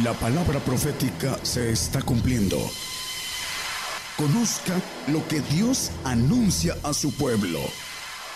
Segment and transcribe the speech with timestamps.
[0.00, 2.56] La palabra profética se está cumpliendo.
[4.16, 4.72] Conozca
[5.08, 7.58] lo que Dios anuncia a su pueblo.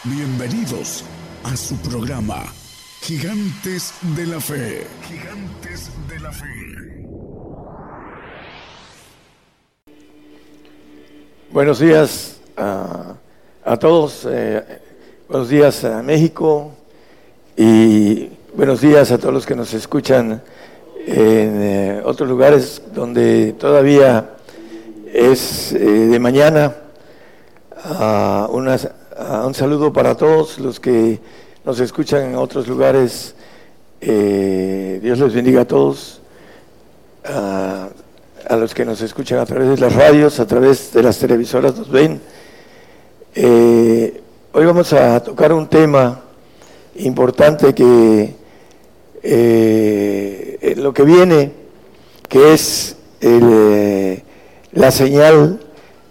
[0.05, 1.03] Bienvenidos
[1.45, 2.45] a su programa,
[3.01, 4.87] Gigantes de la Fe.
[5.09, 7.07] Gigantes de la Fe.
[11.51, 13.17] Buenos días a,
[13.81, 14.63] todos, eh,
[15.27, 16.75] buenos días a México
[17.57, 20.43] y buenos días a todos los que nos escuchan
[21.07, 24.31] en eh, otros lugares donde todavía
[25.13, 26.75] es eh, de mañana.
[28.51, 31.21] un saludo para todos los que
[31.65, 33.37] nos escuchan en otros lugares.
[34.01, 36.21] Eh, Dios les bendiga a todos.
[37.25, 41.77] a los que nos escuchan a través de las radios, a través de las televisoras,
[41.77, 42.21] nos ven.
[44.53, 46.21] hoy vamos a tocar un tema
[46.97, 48.35] importante que
[50.67, 51.53] eh, lo que viene,
[52.29, 54.21] que es eh,
[54.73, 55.61] la señal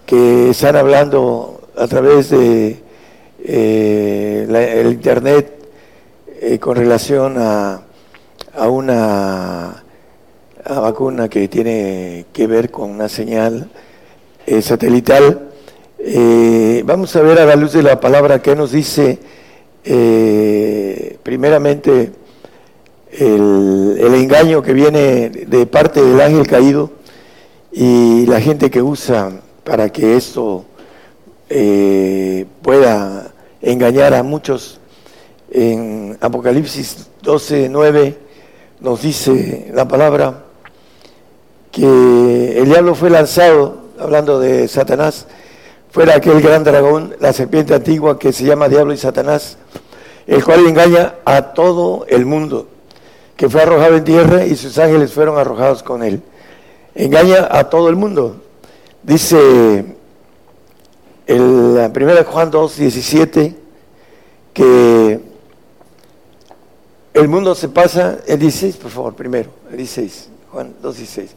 [0.06, 2.78] que están hablando a través de
[3.44, 4.48] eh,
[4.80, 5.52] el internet
[6.62, 7.82] con relación a,
[8.56, 9.84] a una
[10.64, 13.70] vacuna que tiene que ver con una señal
[14.62, 15.50] satelital.
[16.86, 19.20] vamos a ver a la luz de la palabra que nos dice
[21.24, 22.12] primeramente
[23.20, 26.92] el, engaño que viene de parte del ángel caído
[27.72, 29.32] y la gente que usa
[29.64, 30.66] para que esto
[31.50, 34.80] eh, pueda engañar a muchos.
[35.52, 38.18] En Apocalipsis 12, 9
[38.82, 40.44] nos dice la palabra
[41.72, 45.28] que el diablo fue lanzado, hablando de Satanás,
[45.92, 49.58] fuera aquel gran dragón, la serpiente antigua que se llama Diablo y Satanás,
[50.28, 52.68] el cual engaña a todo el mundo
[53.36, 56.22] que fue arrojado en tierra y sus ángeles fueron arrojados con él.
[56.94, 58.38] Engaña a todo el mundo.
[59.04, 59.86] Dice
[61.28, 63.56] el, la primera Juan 2, 17,
[64.54, 65.20] que
[67.14, 71.36] el mundo se pasa, el 16, por favor, primero, el 16, Juan 2, 16.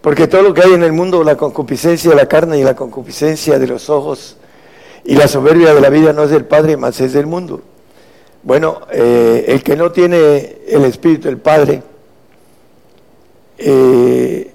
[0.00, 2.74] Porque todo lo que hay en el mundo, la concupiscencia de la carne y la
[2.74, 4.36] concupiscencia de los ojos
[5.04, 7.62] y la soberbia de la vida no es del Padre, más es del mundo.
[8.44, 11.80] Bueno, eh, el que no tiene el Espíritu del Padre
[13.56, 14.50] eh,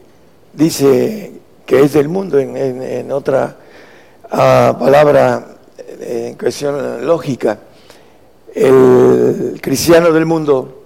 [0.52, 1.32] dice
[1.66, 3.56] que es del mundo en, otra
[4.30, 5.56] ah, palabra
[6.02, 7.60] en cuestión lógica.
[8.54, 10.84] El cristiano del mundo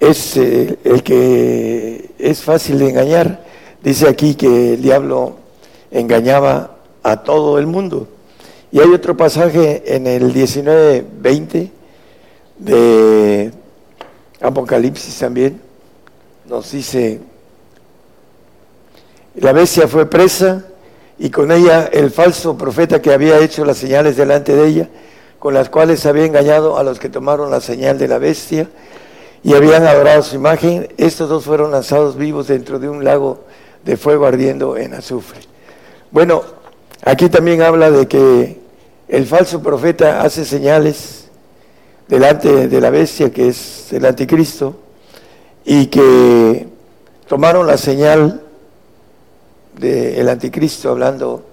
[0.00, 3.44] es eh, el que es fácil de engañar.
[3.80, 5.36] Dice aquí que el diablo
[5.92, 8.08] engañaba a todo el mundo.
[8.72, 11.77] Y hay otro pasaje en el 19:20
[12.58, 13.52] de
[14.40, 15.60] Apocalipsis también
[16.48, 17.20] nos dice,
[19.34, 20.64] la bestia fue presa
[21.18, 24.88] y con ella el falso profeta que había hecho las señales delante de ella,
[25.38, 28.68] con las cuales había engañado a los que tomaron la señal de la bestia
[29.44, 33.44] y habían adorado su imagen, estos dos fueron lanzados vivos dentro de un lago
[33.84, 35.40] de fuego ardiendo en azufre.
[36.10, 36.42] Bueno,
[37.04, 38.58] aquí también habla de que
[39.08, 41.17] el falso profeta hace señales
[42.08, 44.76] delante de la bestia que es el anticristo
[45.64, 46.66] y que
[47.28, 48.42] tomaron la señal
[49.78, 51.44] del anticristo hablando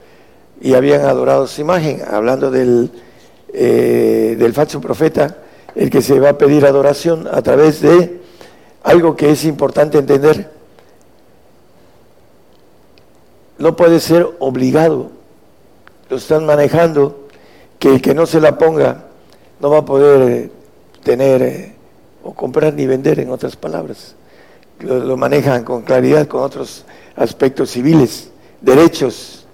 [0.62, 2.90] y habían adorado su imagen, hablando del,
[3.54, 5.38] eh, del falso profeta,
[5.76, 8.22] el que se va a pedir adoración a través de
[8.84, 10.50] algo que es importante entender.
[13.58, 15.12] No puede ser obligado,
[16.10, 17.28] lo están manejando,
[17.80, 19.06] que el que no se la ponga
[19.60, 20.52] no va a poder eh,
[21.04, 21.76] tener eh,
[22.24, 24.16] o comprar ni vender, en otras palabras.
[24.80, 26.84] Lo, manejan con claridad con otros
[27.16, 29.46] aspectos civiles, derechos.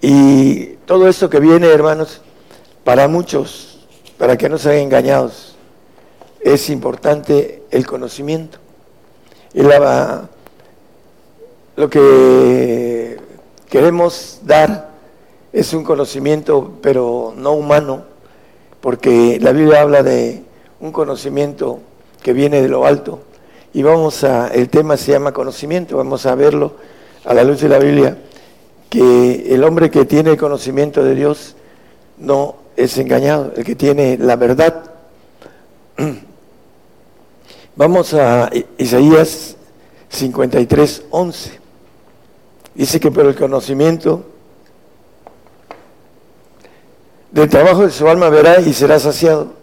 [0.00, 2.20] Y todo esto que viene, hermanos,
[2.84, 3.86] para muchos,
[4.18, 5.56] para que no sean engañados,
[6.40, 8.58] es importante el conocimiento.
[9.54, 10.28] Y la,
[11.76, 13.18] lo que
[13.70, 14.90] queremos dar
[15.52, 18.11] es un conocimiento, pero no humano,
[18.82, 20.42] porque la Biblia habla de
[20.80, 21.78] un conocimiento
[22.20, 23.20] que viene de lo alto.
[23.72, 26.74] Y vamos a, el tema se llama conocimiento, vamos a verlo
[27.24, 28.18] a la luz de la Biblia,
[28.90, 31.54] que el hombre que tiene el conocimiento de Dios
[32.18, 34.82] no es engañado, el que tiene la verdad.
[37.76, 39.56] Vamos a Isaías
[40.10, 41.60] 53, 11.
[42.74, 44.24] Dice que por el conocimiento
[47.32, 49.54] del trabajo de su alma verá y será saciado.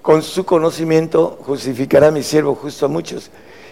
[0.00, 3.30] Con su conocimiento justificará mi siervo justo a muchos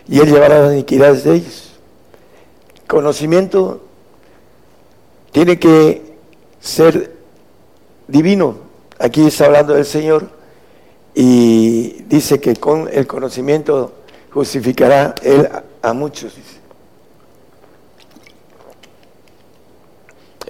[0.08, 1.70] y Él llevará las iniquidades de ellos.
[2.88, 3.82] Conocimiento
[5.30, 6.16] tiene que
[6.60, 7.14] ser
[8.08, 8.56] divino.
[8.98, 10.28] Aquí está hablando del Señor
[11.14, 13.92] y dice que con el conocimiento
[14.32, 15.48] justificará Él
[15.80, 16.34] a muchos.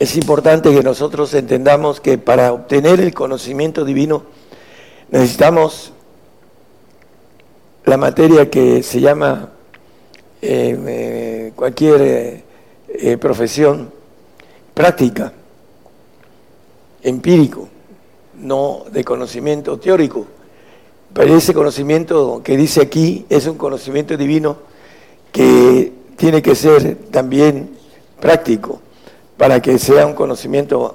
[0.05, 4.25] Es importante que nosotros entendamos que para obtener el conocimiento divino
[5.11, 5.95] necesitamos
[7.87, 9.49] la materia que se llama
[10.43, 12.45] eh, eh, cualquier
[12.87, 13.91] eh, profesión
[14.75, 15.33] práctica,
[17.03, 17.67] empírico,
[18.35, 20.27] no de conocimiento teórico.
[21.15, 24.59] Pero ese conocimiento que dice aquí es un conocimiento divino
[25.33, 27.71] que tiene que ser también
[28.21, 28.83] práctico
[29.37, 30.95] para que sea un conocimiento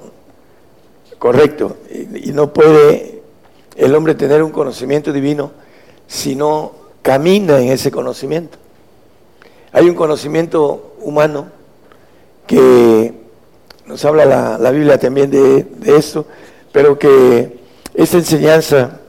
[1.18, 1.76] correcto.
[1.90, 3.22] Y, no puede
[3.76, 5.52] el hombre tener un conocimiento divino
[6.06, 6.72] si no
[7.02, 8.58] camina en ese conocimiento.
[9.72, 11.48] Hay un conocimiento humano
[12.46, 13.14] que
[13.86, 16.26] nos habla la, Biblia también de, de, esto,
[16.72, 17.60] pero que
[17.94, 19.00] esta enseñanza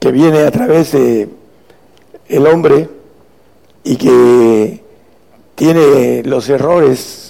[0.00, 1.28] que viene a través de
[2.28, 2.88] el hombre
[3.84, 4.82] y que
[5.54, 7.23] tiene los errores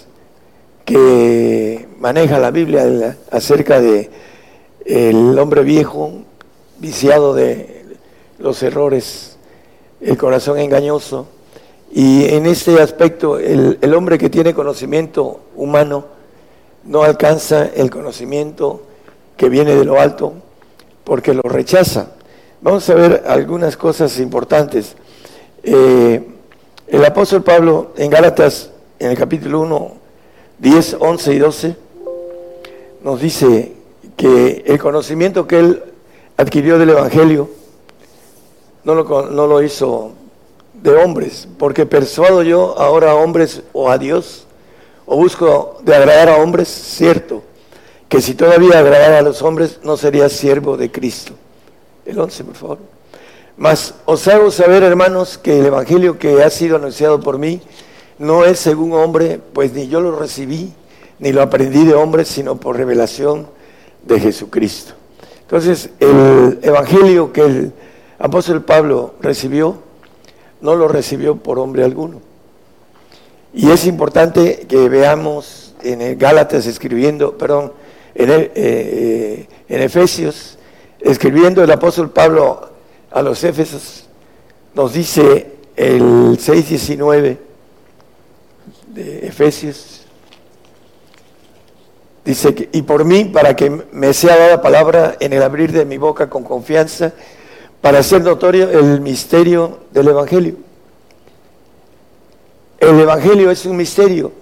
[0.85, 4.11] que maneja la Biblia acerca de
[4.85, 6.13] el hombre viejo
[6.79, 7.85] viciado de
[8.39, 9.37] los errores,
[10.01, 11.27] el corazón engañoso.
[11.93, 16.07] Y en este aspecto, el, el hombre que tiene conocimiento humano
[16.85, 18.83] no alcanza el conocimiento
[19.37, 20.35] que viene de lo alto
[21.05, 22.09] porque lo rechaza.
[22.61, 24.97] Vamos a ver algunas cosas importantes.
[25.63, 26.27] Eh,
[26.87, 29.93] el apóstol Pablo en Gálatas, en el capítulo 1,
[30.59, 31.77] 10, 11 y 12,
[33.03, 33.73] nos dice
[34.17, 35.83] que el conocimiento que él
[36.37, 37.51] adquirió del Evangelio
[38.85, 40.13] no lo, no lo hizo
[40.75, 44.47] de hombres, porque persuado yo ahora a hombres o a Dios,
[45.07, 47.43] o busco de agradar a hombres, cierto,
[48.09, 51.33] que si todavía agradara a los hombres no sería siervo de Cristo.
[52.07, 52.79] El 11, por favor.
[53.57, 57.61] Mas os hago saber, hermanos, que el Evangelio que ha sido anunciado por mí
[58.19, 60.73] no es según hombre, pues ni yo lo recibí,
[61.19, 63.47] ni lo aprendí de hombre, sino por revelación
[64.03, 64.95] de Jesucristo.
[65.43, 67.73] Entonces, el Evangelio que el
[68.19, 69.77] apóstol Pablo recibió,
[70.61, 72.21] no lo recibió por hombre alguno.
[73.53, 77.73] Y es importante que veamos en el Gálatas escribiendo, perdón,
[78.15, 80.59] en, eh, eh, en Efesios,
[81.01, 82.69] escribiendo el apóstol Pablo
[83.11, 84.07] a los Éfesos,
[84.75, 87.37] nos dice el 6.19
[88.95, 90.03] de Efesios,
[92.25, 95.85] dice que, y por mí, para que me sea dada palabra en el abrir de
[95.85, 97.13] mi boca con confianza,
[97.81, 100.57] para hacer notorio el misterio del Evangelio.
[102.79, 104.33] El Evangelio es un misterio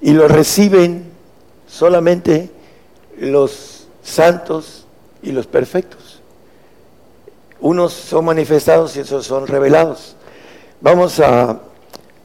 [0.00, 1.04] y lo reciben
[1.66, 2.50] solamente
[3.18, 4.86] los santos
[5.22, 6.20] y los perfectos.
[7.60, 10.16] Unos son manifestados y otros son revelados.
[10.80, 11.60] Vamos a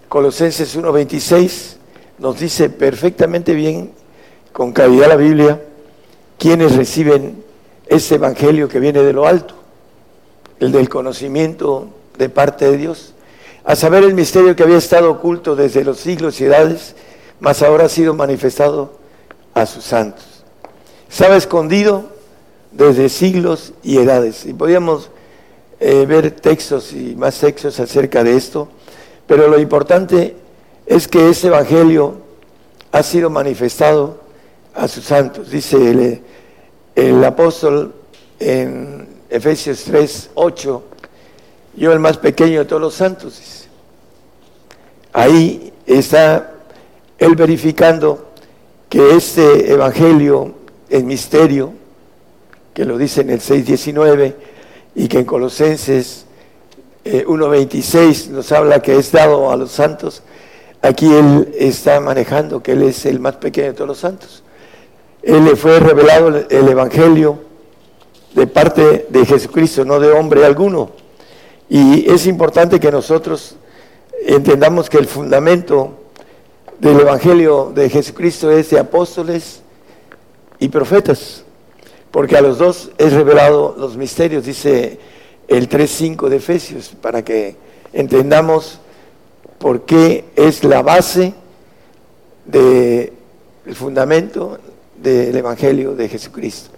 [0.09, 1.75] Colosenses 1.26,
[2.19, 3.91] nos dice perfectamente bien,
[4.53, 5.61] con claridad la Biblia,
[6.37, 7.43] quienes reciben
[7.87, 9.55] ese evangelio que viene de lo alto,
[10.59, 13.13] el del conocimiento de parte de Dios,
[13.63, 16.95] a saber el misterio que había estado oculto desde los siglos y edades,
[17.39, 18.93] mas ahora ha sido manifestado
[19.53, 20.43] a sus santos.
[21.09, 22.05] Estaba escondido
[22.71, 24.45] desde siglos y edades.
[24.45, 25.09] Y podíamos
[25.79, 28.69] eh, ver textos y más textos acerca de esto,
[29.27, 30.35] pero lo importante
[30.85, 32.15] es que ese Evangelio
[32.91, 34.21] ha sido manifestado
[34.73, 35.51] a sus santos.
[35.51, 36.21] Dice el,
[36.95, 37.93] el apóstol
[38.39, 40.83] en Efesios 3, 8,
[41.75, 43.37] yo el más pequeño de todos los santos.
[43.37, 43.67] Dice.
[45.11, 46.53] Ahí está
[47.17, 48.27] él verificando
[48.89, 50.53] que este Evangelio
[50.89, 51.73] es misterio,
[52.73, 54.35] que lo dice en el 6.19,
[54.95, 56.26] y que en Colosenses
[57.25, 60.23] 1.26 eh, nos habla que es dado a los santos,
[60.81, 64.43] aquí él está manejando que él es el más pequeño de todos los santos.
[65.21, 67.39] Él le fue revelado el Evangelio
[68.33, 70.91] de parte de Jesucristo, no de hombre alguno.
[71.69, 73.55] Y es importante que nosotros
[74.25, 75.91] entendamos que el fundamento
[76.79, 79.61] del Evangelio de Jesucristo es de apóstoles
[80.59, 81.43] y profetas
[82.11, 84.99] porque a los dos es revelado los misterios, dice
[85.47, 87.55] el 3.5 de Efesios, para que
[87.93, 88.79] entendamos
[89.57, 91.33] por qué es la base
[92.45, 93.11] del
[93.73, 94.59] fundamento
[94.95, 96.71] del Evangelio de Jesucristo.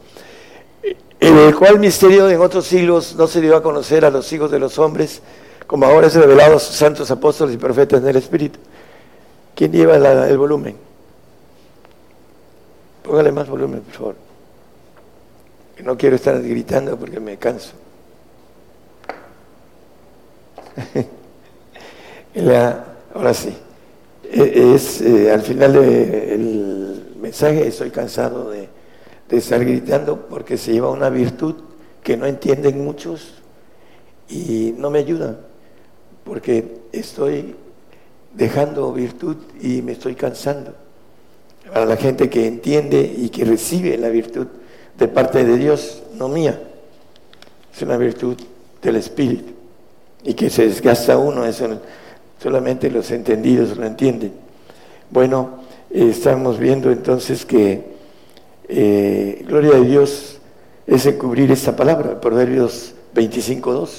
[1.19, 4.49] En el cual misterio en otros siglos no se dio a conocer a los hijos
[4.51, 5.21] de los hombres,
[5.67, 8.59] como ahora es revelado a sus santos apóstoles y profetas en el Espíritu.
[9.55, 10.77] ¿Quién lleva el volumen?
[13.03, 14.15] Póngale más volumen, por favor.
[15.83, 17.71] No quiero estar gritando porque me canso.
[23.13, 23.55] ahora sí.
[24.23, 28.69] E, es eh, al final del mensaje estoy cansado de,
[29.27, 31.55] de estar gritando porque se lleva una virtud
[32.03, 33.33] que no entienden muchos
[34.29, 35.39] y no me ayuda
[36.23, 37.55] porque estoy
[38.33, 40.75] dejando virtud y me estoy cansando.
[41.73, 44.47] Para la gente que entiende y que recibe la virtud
[44.97, 46.61] de parte de Dios, no mía,
[47.73, 48.37] es una virtud
[48.81, 49.58] del Espíritu
[50.23, 51.79] y que se desgasta uno, eso
[52.41, 54.33] solamente los entendidos lo entienden.
[55.09, 55.59] Bueno,
[55.89, 57.83] estamos viendo entonces que
[58.67, 60.37] eh, gloria de Dios
[60.85, 63.89] es encubrir esta palabra, Proverbios 25.2.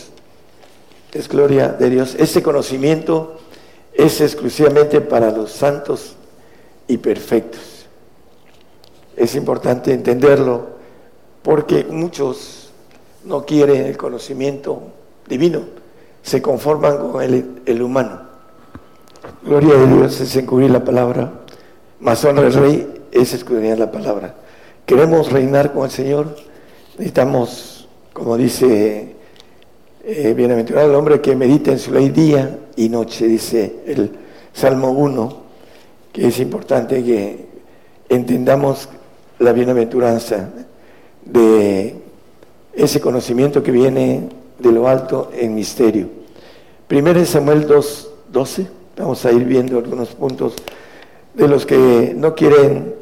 [1.13, 2.15] Es gloria de Dios.
[2.19, 3.39] Ese conocimiento
[3.93, 6.15] es exclusivamente para los santos
[6.87, 7.87] y perfectos.
[9.17, 10.69] Es importante entenderlo
[11.43, 12.71] porque muchos
[13.25, 14.83] no quieren el conocimiento
[15.29, 15.63] divino,
[16.23, 18.21] se conforman con el, humano.
[19.43, 21.33] Gloria de Dios es encubrir la palabra,
[22.01, 24.35] más honra al rey es escudriñar la palabra.
[24.87, 26.37] Queremos reinar con el Señor,
[26.99, 29.15] necesitamos, como dice
[30.05, 34.11] eh, bienaventurado el hombre que medita en su ley día y noche, dice el
[34.53, 35.37] Salmo 1,
[36.13, 37.47] que es importante que
[38.09, 38.89] entendamos
[39.39, 40.51] la bienaventuranza
[41.25, 41.97] de
[42.75, 44.29] ese conocimiento que viene
[44.61, 46.09] de lo alto en misterio.
[46.87, 50.55] Primero Samuel 2, 12, vamos a ir viendo algunos puntos
[51.35, 52.95] de los que no quieren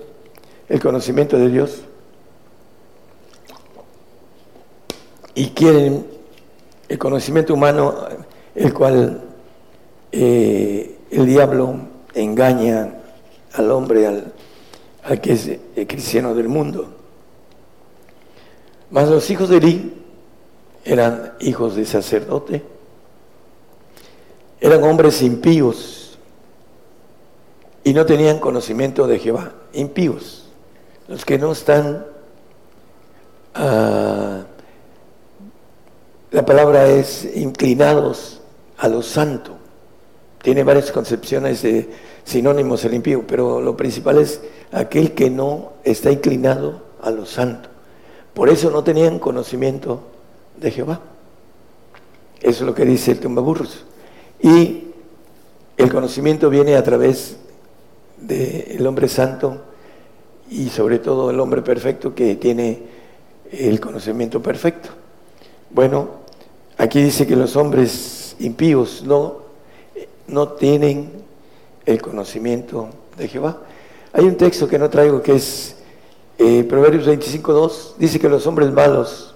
[0.68, 1.82] el conocimiento de Dios
[5.34, 6.06] y quieren
[6.88, 7.94] el conocimiento humano,
[8.54, 9.22] el cual
[10.12, 11.76] eh, el diablo
[12.14, 12.94] engaña
[13.54, 14.32] al hombre, al,
[15.04, 16.94] al que es el cristiano del mundo.
[18.90, 19.92] Mas los hijos de Eli
[20.88, 22.62] eran hijos de sacerdote,
[24.58, 26.18] eran hombres impíos
[27.84, 30.48] y no tenían conocimiento de Jehová, impíos,
[31.06, 32.06] los que no están,
[33.54, 34.44] ah,
[36.30, 38.40] la palabra es inclinados
[38.78, 39.58] a lo santo,
[40.40, 41.90] tiene varias concepciones de
[42.24, 44.40] sinónimos el impío, pero lo principal es
[44.72, 47.68] aquel que no está inclinado a lo santo.
[48.32, 50.00] Por eso no tenían conocimiento
[50.60, 51.00] de Jehová.
[52.40, 53.84] Eso es lo que dice el tumbaburros.
[54.40, 54.84] Y
[55.76, 57.36] el conocimiento viene a través
[58.16, 59.62] del hombre santo
[60.50, 62.82] y sobre todo el hombre perfecto que tiene
[63.52, 64.90] el conocimiento perfecto.
[65.70, 66.08] Bueno,
[66.76, 69.38] aquí dice que los hombres impíos no,
[70.26, 71.10] no tienen
[71.86, 73.58] el conocimiento de Jehová.
[74.12, 75.76] Hay un texto que no traigo que es
[76.38, 79.34] eh, Proverbios 25.2, dice que los hombres malos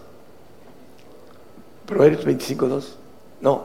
[1.93, 2.85] Proverbios 25.2.
[3.43, 3.65] No,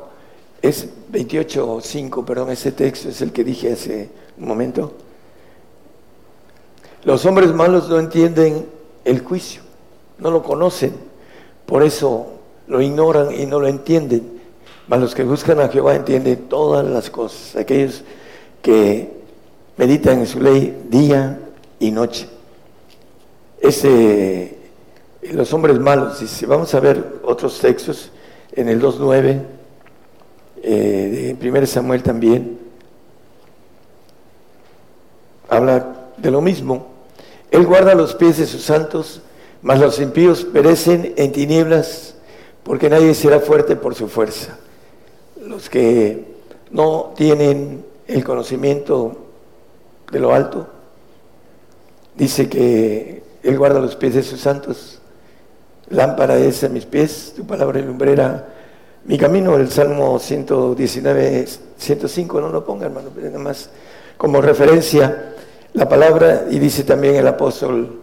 [0.62, 4.93] es 28.5, perdón, ese texto es el que dije hace un momento.
[7.03, 8.65] Los hombres malos no entienden
[9.05, 9.62] el juicio,
[10.17, 10.93] no lo conocen,
[11.65, 12.27] por eso
[12.67, 14.38] lo ignoran y no lo entienden.
[14.88, 18.03] Mas los que buscan a Jehová entienden todas las cosas, aquellos
[18.62, 19.12] que
[19.77, 21.39] meditan en su ley día
[21.79, 22.27] y noche.
[23.62, 24.57] Ese
[25.34, 28.12] los hombres malos, dice, vamos a ver otros textos
[28.57, 29.43] en el 2.9,
[30.63, 32.57] eh, de 1 Samuel también,
[35.47, 36.87] habla de lo mismo.
[37.51, 39.21] Él guarda los pies de sus santos,
[39.61, 42.15] mas los impíos perecen en tinieblas,
[42.63, 44.57] porque nadie será fuerte por su fuerza.
[45.39, 46.25] Los que
[46.71, 49.17] no tienen el conocimiento
[50.11, 50.67] de lo alto,
[52.15, 54.96] dice que Él guarda los pies de sus santos,
[55.89, 58.46] Lámpara es a mis pies, tu palabra lumbrera.
[59.06, 63.70] Mi camino, el Salmo 119, 105, no lo ponga hermano, pero nada más
[64.17, 65.34] como referencia
[65.74, 66.46] la palabra.
[66.50, 68.01] Y dice también el apóstol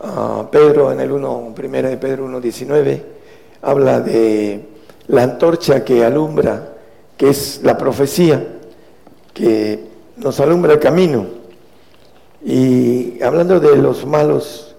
[0.00, 3.04] ah, Pedro en el 1, primera de Pedro 1, 19,
[3.62, 4.68] habla de
[5.08, 6.74] la antorcha que alumbra,
[7.16, 8.46] que es la profecía,
[9.34, 9.84] que
[10.16, 11.26] nos alumbra el camino.
[12.44, 14.76] Y hablando de los malos,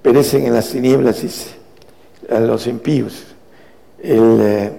[0.00, 1.65] perecen en las tinieblas, dice
[2.30, 3.24] a los impíos.
[4.02, 4.72] El, eh,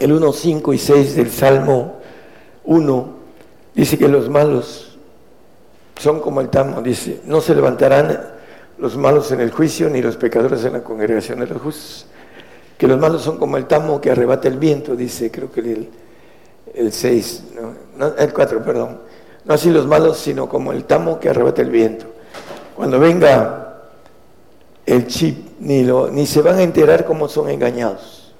[0.00, 1.96] el 1, 5 y 6 del Salmo
[2.64, 3.08] 1
[3.74, 4.98] dice que los malos
[5.98, 8.20] son como el tamo, dice, no se levantarán
[8.78, 12.06] los malos en el juicio ni los pecadores en la congregación de los justos.
[12.76, 15.88] que los malos son como el tamo que arrebata el viento, dice creo que el,
[16.74, 17.44] el 6,
[17.96, 18.98] no, el 4, perdón.
[19.46, 22.06] No así los malos, sino como el tamo que arrebata el viento.
[22.74, 23.84] Cuando venga
[24.84, 28.32] el chip, ni, lo, ni se van a enterar cómo son engañados.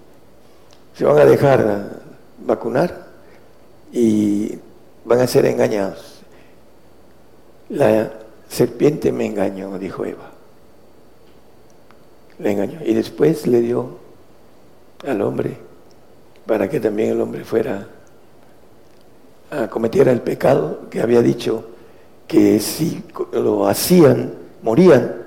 [0.94, 2.00] Se van a dejar
[2.44, 3.06] vacunar
[3.92, 4.58] y
[5.04, 6.22] van a ser engañados.
[7.68, 8.12] La
[8.48, 10.30] serpiente me engañó, dijo Eva.
[12.38, 12.80] Le engañó.
[12.84, 13.98] Y después le dio
[15.06, 15.56] al hombre
[16.46, 17.88] para que también el hombre fuera
[19.50, 21.64] a cometiera el pecado que había dicho
[22.26, 25.25] que si lo hacían, morían.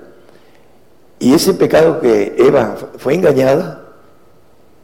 [1.20, 3.84] Y ese pecado que Eva fue engañada,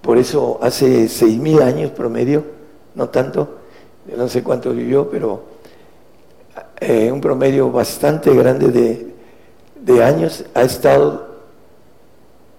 [0.02, 2.44] por eso hace seis mil años promedio,
[2.94, 3.56] no tanto,
[4.14, 5.44] no sé cuánto vivió, pero
[6.78, 9.14] eh, un promedio bastante grande de,
[9.80, 11.26] de años ha estado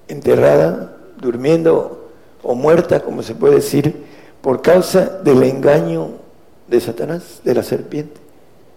[0.07, 2.09] enterrada, durmiendo
[2.41, 4.05] o muerta, como se puede decir,
[4.41, 6.13] por causa del engaño
[6.67, 8.19] de Satanás, de la serpiente,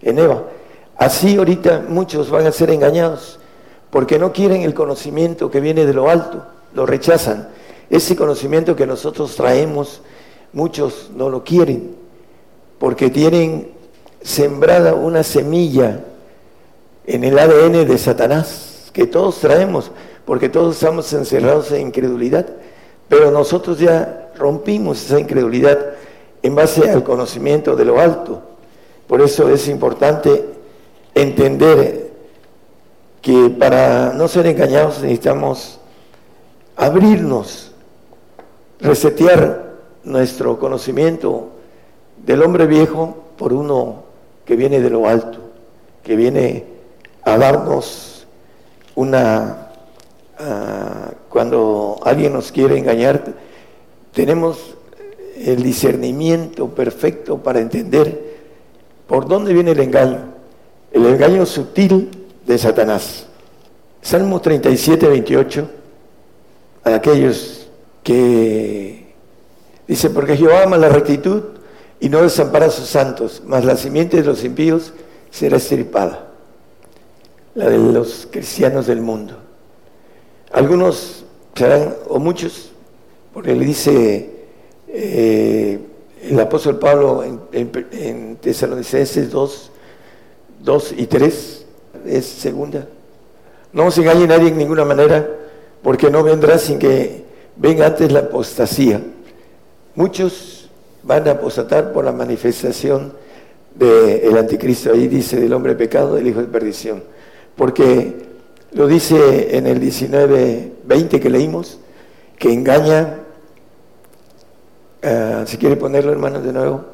[0.03, 0.43] en Eva.
[0.95, 3.39] Así ahorita muchos van a ser engañados
[3.91, 7.49] porque no quieren el conocimiento que viene de lo alto, lo rechazan.
[7.89, 10.01] Ese conocimiento que nosotros traemos,
[10.53, 12.01] muchos no lo quieren
[12.81, 13.69] porque tienen
[14.23, 16.03] sembrada una semilla
[17.05, 19.91] en el ADN de Satanás, que todos traemos,
[20.25, 22.47] porque todos estamos encerrados en incredulidad,
[23.07, 25.77] pero nosotros ya rompimos esa incredulidad
[26.41, 28.41] en base al conocimiento de lo alto.
[29.05, 30.43] Por eso es importante
[31.13, 32.10] entender
[33.21, 35.79] que para no ser engañados necesitamos
[36.75, 37.71] abrirnos,
[38.79, 39.73] resetear
[40.03, 41.49] nuestro conocimiento
[42.25, 44.03] del hombre viejo por uno
[44.45, 45.39] que viene de lo alto,
[46.03, 46.65] que viene
[47.23, 48.25] a darnos
[48.95, 49.67] una...
[50.39, 53.23] Ah, cuando alguien nos quiere engañar,
[54.11, 54.75] tenemos
[55.37, 58.31] el discernimiento perfecto para entender
[59.07, 60.19] por dónde viene el engaño,
[60.91, 63.27] el engaño sutil de Satanás.
[64.01, 65.69] Salmo 37, 28,
[66.83, 67.67] a aquellos
[68.03, 69.13] que
[69.87, 71.43] dice, porque Jehová ama la rectitud
[71.99, 74.93] y no desampara a sus santos, mas la simiente de los impíos
[75.29, 76.27] será estirpada,
[77.53, 79.37] la de los cristianos del mundo.
[80.51, 81.23] Algunos
[81.55, 82.71] serán, o muchos,
[83.33, 84.29] porque le dice
[84.87, 85.79] eh,
[86.23, 89.71] el apóstol Pablo en, en, Tesalonicenses 2,
[90.63, 91.60] 2 y 3
[92.05, 92.87] es segunda.
[93.73, 95.27] No se engañe nadie en ninguna manera,
[95.81, 97.23] porque no vendrá sin que
[97.55, 99.01] venga antes la apostasía.
[99.95, 100.69] Muchos
[101.03, 103.13] van a apostatar por la manifestación
[103.75, 104.91] del anticristo.
[104.91, 107.03] Ahí dice del hombre pecado, del hijo de perdición.
[107.55, 108.13] Porque
[108.73, 111.79] lo dice en el 19, 20 que leímos,
[112.37, 113.21] que engaña
[115.01, 116.85] eh, si quiere ponerlo hermanos de nuevo,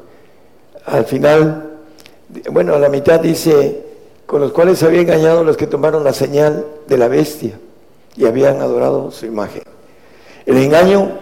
[0.86, 1.78] al final,
[2.50, 3.84] bueno, a la mitad dice,
[4.28, 7.58] con los cuales había engañado los que tomaron la señal de la bestia
[8.14, 9.62] y habían adorado su imagen.
[10.44, 11.12] El engaño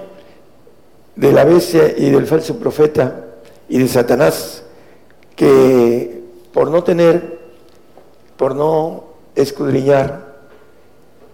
[1.14, 3.26] de la bestia y del falso profeta
[3.68, 4.64] y de Satanás,
[5.36, 6.20] que
[6.52, 7.38] por no tener,
[8.36, 9.04] por no
[9.36, 10.34] escudriñar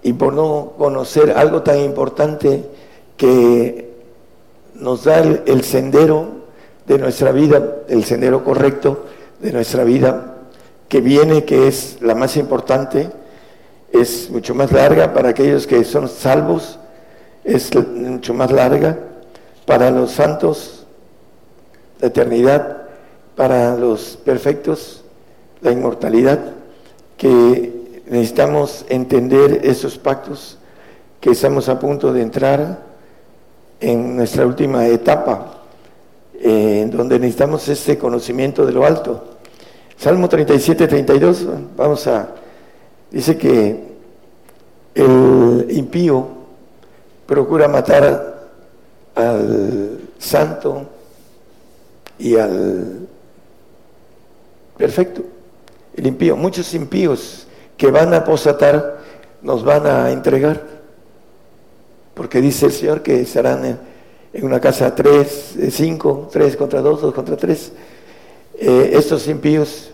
[0.03, 2.67] y por no conocer algo tan importante
[3.17, 3.95] que
[4.75, 6.29] nos da el, sendero
[6.87, 9.07] de nuestra vida, el sendero correcto
[9.41, 10.32] de nuestra vida,
[10.93, 13.09] que viene, que es la más importante,
[13.95, 15.15] es mucho más larga.
[15.15, 16.79] Para aquellos que son salvos,
[17.45, 18.99] es mucho más larga.
[19.65, 20.85] Para los santos,
[21.99, 22.83] la eternidad,
[23.37, 25.03] para los perfectos,
[25.63, 26.41] la inmortalidad,
[27.17, 30.59] que necesitamos entender esos pactos
[31.23, 32.81] que estamos a punto de entrar
[33.81, 35.55] en nuestra última etapa,
[36.39, 39.32] en donde necesitamos este conocimiento de lo alto.
[40.03, 42.29] Salmo 37, 32, vamos a,
[43.09, 43.85] dice que
[44.97, 46.27] el impío
[47.25, 48.49] procura matar
[49.15, 50.89] al santo
[52.19, 53.07] y al
[54.77, 55.23] perfecto.
[55.95, 58.99] El impío, muchos impíos que van a apostatar
[59.41, 60.67] nos van a entregar
[62.15, 63.79] porque dice el Señor que estarán
[64.33, 67.71] en, una casa tres, cinco, tres contra dos, dos contra tres.
[68.59, 69.92] Eh, estos impíos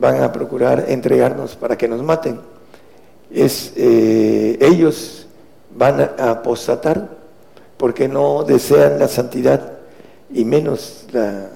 [0.00, 2.40] van a procurar entregarnos para que nos maten.
[3.30, 5.26] Es, eh, ellos
[5.76, 7.08] van a apostatar
[7.76, 9.72] porque no desean la santidad
[10.32, 11.50] y menos la,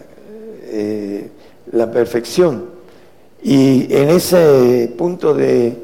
[0.65, 1.31] eh,
[1.73, 2.67] la perfección.
[3.43, 5.77] Y en ese punto de eh,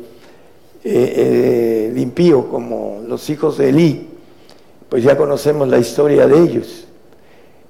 [0.84, 4.08] eh, impío, como los hijos de Elí,
[4.88, 6.86] pues ya conocemos la historia de ellos.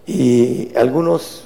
[0.07, 1.44] Y algunos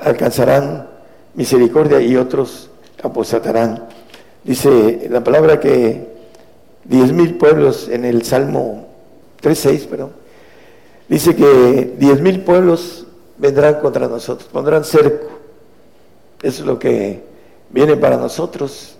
[0.00, 0.89] alcanzarán
[1.34, 2.70] misericordia y otros
[3.02, 3.88] apostatarán.
[4.44, 6.08] Dice la palabra que
[6.84, 8.86] diez mil pueblos en el Salmo
[9.42, 10.12] 3.6, perdón,
[11.08, 13.06] dice que diez mil pueblos
[13.38, 15.28] vendrán contra nosotros, pondrán cerco.
[16.42, 17.22] Eso es lo que
[17.70, 18.96] viene para nosotros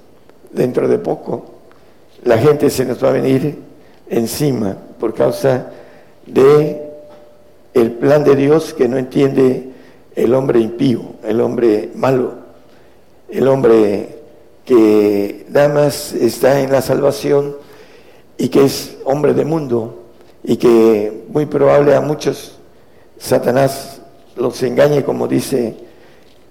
[0.51, 1.47] dentro de poco.
[2.25, 3.59] La gente se nos va a venir
[4.09, 5.71] encima por causa
[6.27, 6.91] de
[7.73, 9.70] el plan de Dios que no entiende
[10.15, 12.35] el hombre impío, el hombre malo,
[13.29, 14.21] el hombre
[14.65, 17.57] que nada más está en la salvación
[18.37, 20.05] y que es hombre de mundo
[20.43, 22.57] y que muy probable a muchos
[23.19, 24.01] Satanás
[24.37, 25.75] los engañe como dice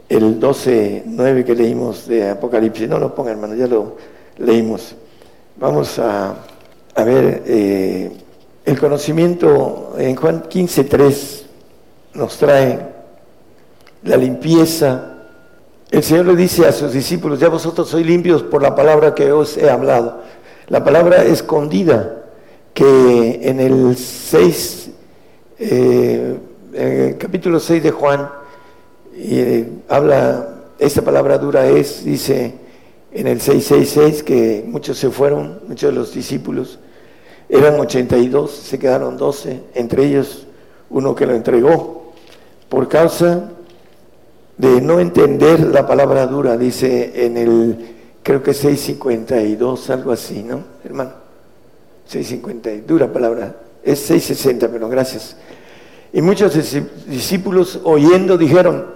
[0.10, 2.90] el 12.9 que leímos de Apocalipsis.
[2.90, 3.96] No lo ponga hermano, ya lo
[4.38, 4.96] leímos.
[5.58, 6.36] Vamos a,
[6.98, 8.12] ver eh,
[8.66, 11.44] el conocimiento en Juan 15.3
[12.16, 12.89] nos trae
[14.04, 15.16] la limpieza.
[15.92, 19.32] El Señor le dice a sus discípulos, ya vosotros sois limpios por la palabra que
[19.32, 20.22] os he hablado.
[20.68, 22.26] La palabra escondida
[22.74, 24.90] que en el 6,
[25.60, 26.38] eh,
[26.74, 28.30] en el capítulo 6 de Juan,
[29.16, 32.54] eh, habla, esta palabra dura es, dice
[33.12, 36.80] en el 666 que muchos se fueron, muchos de los discípulos,
[37.50, 40.46] eran 82, se quedaron 12, entre ellos
[40.92, 42.14] uno que lo entregó,
[42.70, 43.50] por causa
[44.60, 50.64] de no entender la palabra dura, dice en el, creo que 652, algo así, ¿no,
[50.84, 51.12] hermano?
[52.08, 55.38] 650, dura palabra, es 660, pero gracias.
[56.12, 56.58] Y muchos
[57.08, 58.88] discípulos oyendo dijeron,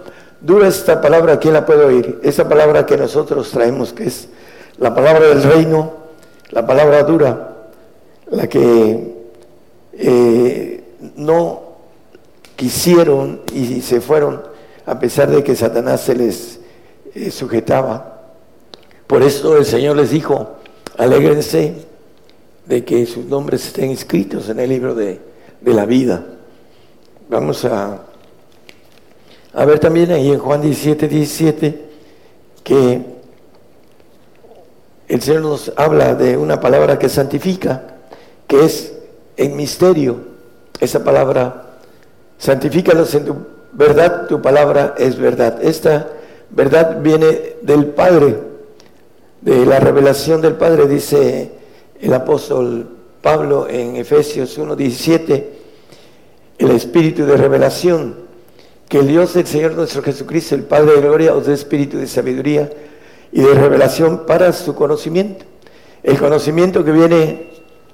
[0.42, 2.20] dura esta palabra, ¿quién la puede oír?
[2.22, 4.28] Esta palabra que nosotros traemos, que es
[4.76, 5.94] la palabra del reino,
[6.50, 7.56] la palabra dura,
[8.30, 9.14] la que
[9.94, 10.84] eh,
[11.16, 11.62] no
[12.54, 14.53] quisieron y se fueron
[14.86, 16.60] a pesar de que Satanás se les
[17.14, 18.22] eh, sujetaba.
[19.06, 20.56] Por eso el Señor les dijo,
[20.96, 21.74] alégrense
[22.66, 25.20] de que sus nombres estén inscritos en el libro de,
[25.62, 26.24] la vida.
[27.30, 28.02] Vamos a,
[29.54, 31.84] a ver también ahí en Juan 17, 17,
[32.62, 33.02] que
[35.08, 37.82] el Señor nos habla de una palabra que santifica,
[38.46, 38.94] que es
[39.36, 40.34] en misterio.
[40.80, 41.76] Esa palabra,
[42.36, 45.62] santifícalos en tu verdad, tu palabra es verdad.
[45.62, 46.08] Esta
[46.50, 48.36] verdad viene del Padre,
[49.40, 51.52] de la revelación del Padre, dice
[52.00, 52.88] el apóstol
[53.20, 55.44] Pablo en Efesios 1.17,
[56.58, 58.24] el espíritu de revelación,
[58.88, 62.06] que el Dios del Señor nuestro Jesucristo, el Padre de gloria, os dé espíritu de
[62.06, 62.70] sabiduría
[63.32, 65.44] y de revelación para su conocimiento.
[66.02, 67.50] El conocimiento que viene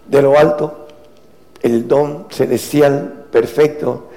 [0.09, 0.89] de lo alto,
[1.63, 4.10] el don celestial perfecto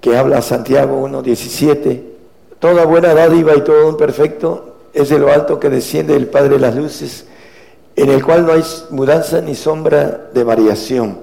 [0.00, 2.02] que habla Santiago 1.17,
[2.58, 6.50] toda buena dádiva y todo un perfecto es de lo alto que desciende del Padre
[6.50, 7.26] de las Luces,
[7.96, 11.18] en el cual no hay mudanza ni sombra de variación.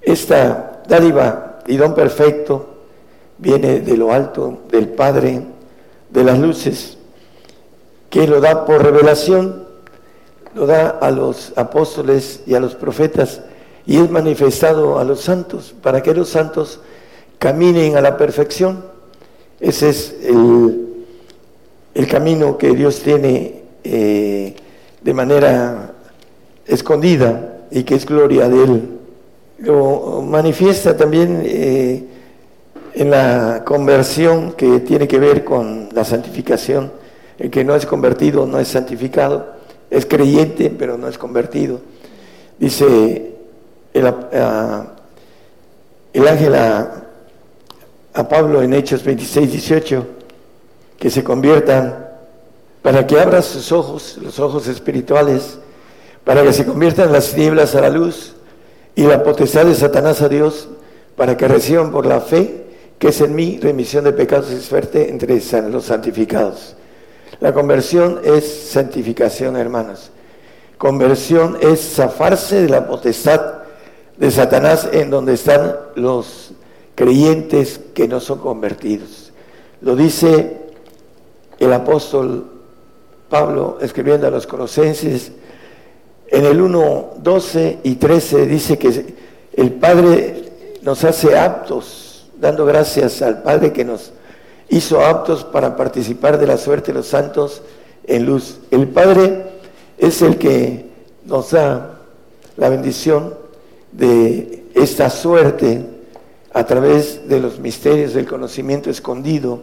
[0.00, 2.66] Esta dádiva y don perfecto
[3.38, 5.42] viene de lo alto del Padre
[6.10, 6.98] de las Luces,
[8.10, 9.66] que lo da por revelación,
[10.54, 13.42] lo da a los apóstoles y a los profetas,
[13.86, 16.80] y es manifestado a los santos, para que los santos
[17.38, 18.84] caminen a la perfección.
[19.60, 20.84] Ese es el,
[22.08, 24.54] camino que Dios tiene eh,
[25.02, 25.92] de manera
[26.66, 28.88] escondida y que es gloria de Él.
[29.58, 32.04] Lo manifiesta también eh,
[32.94, 36.92] en la conversión que tiene que ver con la santificación.
[37.38, 39.54] El que no es convertido no es santificado,
[39.90, 41.80] es creyente pero no es convertido.
[42.58, 43.34] Dice
[43.92, 44.14] el,
[46.12, 47.07] el ángel a,
[48.18, 50.06] a Pablo en Hechos 26, 18,
[50.98, 52.04] que se conviertan,
[52.82, 55.60] para que abra sus ojos, los ojos espirituales,
[56.24, 58.34] para que se conviertan las tinieblas a la luz
[58.96, 60.68] y la potestad de Satanás a Dios,
[61.16, 62.64] para que reciban por la fe
[62.98, 66.74] que es en mí remisión de pecados y suerte entre los santificados.
[67.38, 70.10] La conversión es santificación, hermanos.
[70.76, 73.58] Conversión es zafarse de la potestad
[74.16, 76.52] de Satanás en donde están los
[76.98, 79.30] creyentes que no son convertidos.
[79.82, 80.56] Lo dice
[81.60, 82.50] el apóstol
[83.28, 85.30] Pablo escribiendo a los colosenses
[86.26, 89.14] en el 1, 12 y 13 dice que
[89.52, 90.50] el Padre
[90.82, 94.10] nos hace aptos, dando gracias al Padre que nos
[94.68, 97.62] hizo aptos para participar de la suerte de los santos
[98.08, 98.58] en luz.
[98.72, 99.44] El Padre
[99.98, 100.86] es el que
[101.26, 102.00] nos da
[102.56, 103.34] la bendición
[103.92, 105.97] de esta suerte
[106.52, 109.60] a través de los misterios del conocimiento escondido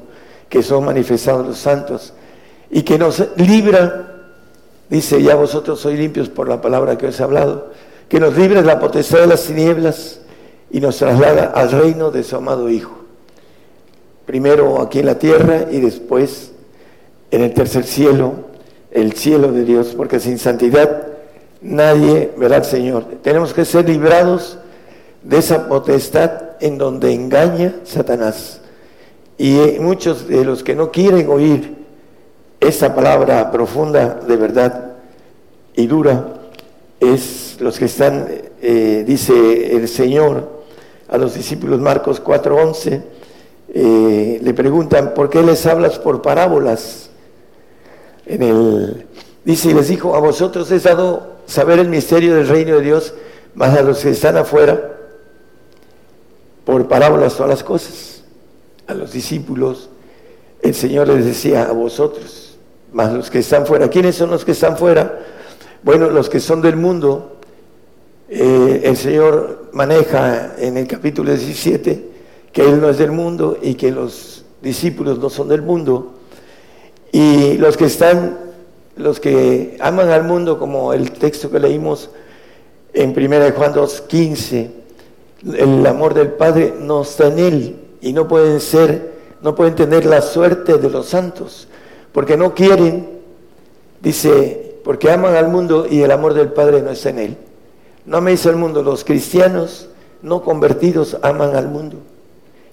[0.50, 2.14] que son manifestados los santos
[2.70, 4.24] y que nos libra,
[4.90, 7.72] dice, ya vosotros sois limpios por la palabra que os he hablado,
[8.10, 10.20] que nos libre de la potestad de las tinieblas
[10.72, 12.96] y nos traslada al reino de su amado Hijo.
[14.26, 16.52] Primero aquí en la tierra y después
[17.32, 18.34] en el tercer cielo,
[18.92, 21.08] el cielo de Dios, porque sin santidad
[21.62, 23.06] nadie verá al Señor.
[23.22, 24.58] Tenemos que ser librados
[25.24, 28.62] de esa potestad en donde engaña Satanás.
[29.38, 31.76] Y eh, muchos de los que no quieren oír
[32.60, 34.94] esa palabra profunda de verdad
[35.76, 36.34] y dura,
[37.00, 38.28] es los que están,
[38.62, 40.64] eh, dice el Señor
[41.10, 43.02] a los discípulos Marcos 4:11,
[43.74, 47.10] eh, le preguntan, ¿por qué les hablas por parábolas?
[48.26, 49.06] En el,
[49.44, 53.14] dice, y les dijo, a vosotros he dado saber el misterio del reino de Dios,
[53.54, 54.95] más a los que están afuera,
[56.66, 58.24] por parábolas todas las cosas.
[58.88, 59.90] A los discípulos,
[60.62, 62.58] el Señor les decía, a vosotros,
[62.92, 63.90] más los que están fuera.
[63.90, 65.20] ¿Quiénes son los que están fuera?
[65.84, 67.38] Bueno, los que son del mundo,
[68.30, 72.16] eh, el Señor maneja en el capítulo 17
[72.52, 76.14] que Él no es del mundo y que los discípulos no son del mundo.
[77.12, 78.38] Y los que están,
[78.96, 82.10] los que aman al mundo, como el texto que leímos
[82.94, 84.70] en 1 Juan 2.15,
[85.54, 90.06] el amor del Padre no está en Él y no pueden ser, no pueden tener
[90.06, 91.68] la suerte de los santos,
[92.12, 93.10] porque no quieren,
[94.02, 97.38] dice, porque aman al mundo y el amor del Padre no está en Él.
[98.06, 99.90] No améis al mundo, los cristianos
[100.22, 101.98] no convertidos aman al mundo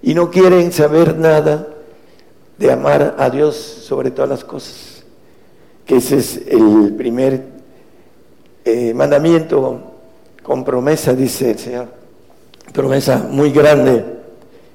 [0.02, 1.68] y no quieren saber nada
[2.58, 5.04] de amar a Dios sobre todas las cosas,
[5.86, 7.44] que ese es el primer
[8.64, 9.80] eh, mandamiento
[10.42, 12.01] con promesa, dice el Señor,
[12.72, 14.04] promesa muy grande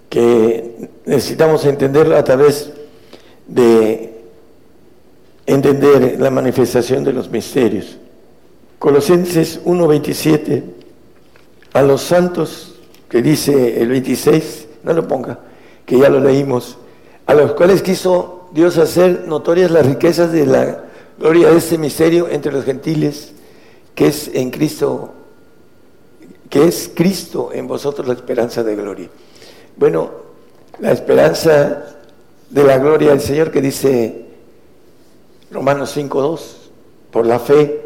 [0.09, 2.71] que necesitamos entenderla a través
[3.47, 4.13] de
[5.45, 7.97] entender la manifestación de los misterios.
[8.79, 10.63] Colosenses 1.27,
[11.73, 12.75] a los santos,
[13.09, 15.39] que dice el 26, no lo ponga,
[15.85, 16.77] que ya lo leímos,
[17.25, 20.83] a los cuales quiso Dios hacer notorias las riquezas de la
[21.17, 23.31] gloria de este misterio entre los gentiles,
[23.95, 25.13] que es en Cristo,
[26.49, 29.09] que es Cristo en vosotros la esperanza de gloria.
[29.75, 30.09] Bueno,
[30.79, 31.85] la esperanza
[32.49, 34.25] de la gloria del Señor que dice
[35.51, 36.39] Romanos 5.2,
[37.11, 37.81] por la fe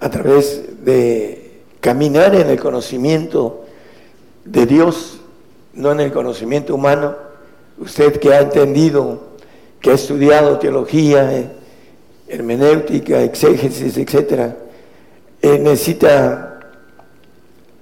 [0.00, 3.64] a través de caminar en el conocimiento
[4.44, 5.20] de Dios,
[5.74, 7.16] no en el conocimiento humano.
[7.78, 9.20] Usted que ha entendido,
[9.80, 11.50] que ha estudiado teología, eh,
[12.28, 14.56] hermenéutica, exégesis, etcétera,
[15.40, 16.47] eh, necesita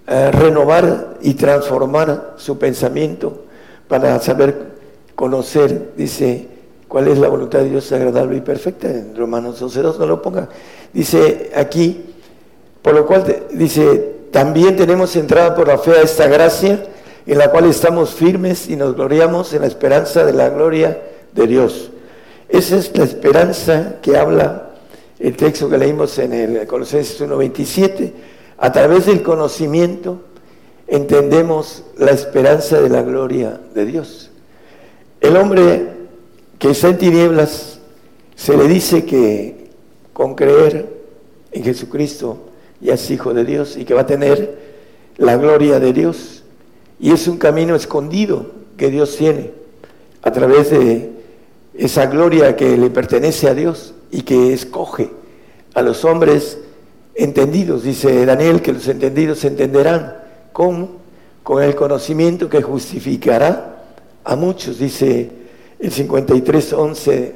[0.07, 3.45] eh, renovar y transformar su pensamiento
[3.89, 4.77] para saber
[5.15, 6.49] conocer, dice,
[6.89, 8.89] cuál es la voluntad de Dios agradable y perfecta.
[8.89, 10.49] En Romanos 12.2 no lo ponga.
[10.93, 12.15] Dice aquí,
[12.83, 16.85] por lo cual dice, también tenemos entrada por la fe a esta gracia
[17.27, 21.01] en la cual estamos firmes y nos gloriamos en la esperanza de la gloria
[21.33, 21.91] de Dios.
[22.49, 24.71] Esa es la esperanza que habla
[25.19, 28.13] el texto que leímos en el Colosenses 1.27.
[28.59, 30.21] A través del conocimiento
[30.87, 34.31] entendemos la esperanza de la gloria de Dios.
[35.21, 35.89] El hombre
[36.59, 37.81] que está en tinieblas
[38.35, 39.69] se le dice que
[40.13, 40.89] con creer
[41.53, 42.39] en Jesucristo
[42.81, 44.59] ya es hijo de Dios y que va a tener
[45.17, 46.43] la gloria de Dios.
[46.99, 49.51] Y es un camino escondido que Dios tiene
[50.23, 51.11] a través de
[51.75, 55.11] esa gloria que le pertenece a Dios y que escoge
[55.75, 56.59] a los hombres
[57.17, 57.83] entendidos.
[57.83, 60.17] Dice Daniel que los entendidos entenderán.
[60.53, 60.91] ¿Cómo?
[61.43, 63.85] Con el conocimiento que justificará
[64.25, 65.31] a muchos, dice
[65.79, 67.33] el 53.11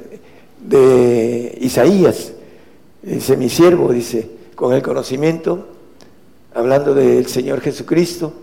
[0.59, 2.33] de Isaías.
[3.01, 5.67] Dice mi siervo, dice, con el conocimiento,
[6.53, 8.33] hablando del Señor Jesucristo,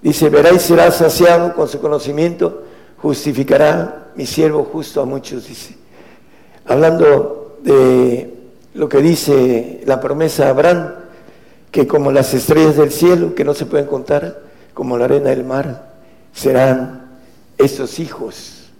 [0.00, 2.64] dice, verá y será saciado con su conocimiento,
[2.96, 5.76] justificará mi siervo justo a muchos, dice.
[6.64, 8.31] Hablando de
[8.74, 10.94] lo que dice la promesa a Abraham,
[11.70, 14.40] que como las estrellas del cielo, que no se pueden contar,
[14.74, 15.92] como la arena del mar,
[16.32, 17.10] serán
[17.58, 18.70] estos hijos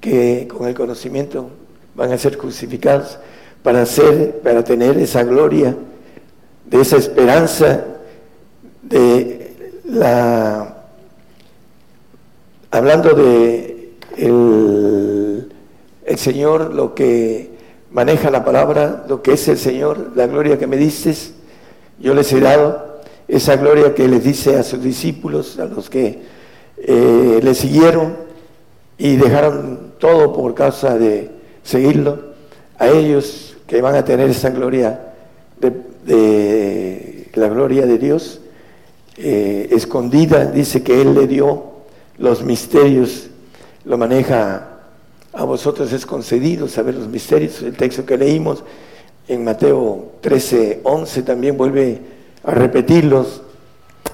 [0.00, 1.50] que con el conocimiento
[1.94, 3.18] van a ser justificados
[3.62, 5.76] para ser, para tener esa gloria
[6.64, 7.84] de esa esperanza,
[8.82, 10.76] de la
[12.70, 15.52] hablando de el,
[16.04, 17.50] el, Señor, lo que
[17.90, 21.14] maneja la palabra, lo que es el Señor, la gloria que me diste,
[21.98, 26.22] yo les he dado, esa gloria que les dice a sus discípulos, a los que
[26.76, 28.16] eh, le siguieron
[28.98, 31.30] y dejaron todo por causa de
[31.62, 32.30] seguirlo,
[32.78, 35.12] a ellos que van a tener esa gloria
[35.60, 38.40] de, la gloria de Dios
[39.16, 41.64] eh, escondida, dice que Él le dio
[42.18, 43.28] los misterios,
[43.84, 44.69] lo maneja
[45.32, 48.64] a vosotros es concedido saber los misterios, el texto que leímos
[49.28, 52.00] en Mateo 13, 11 también vuelve
[52.42, 53.42] a repetirlos.